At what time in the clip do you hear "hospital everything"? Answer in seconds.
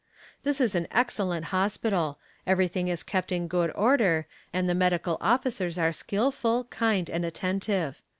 1.53-2.87